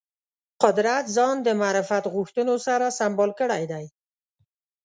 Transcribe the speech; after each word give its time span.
قدرت 0.63 1.05
ځان 1.15 1.35
د 1.43 1.47
معرفت 1.61 2.03
غوښتنو 2.13 2.55
سره 2.67 2.85
سمبال 2.99 3.31
کړی 3.39 3.63
دی 3.71 3.85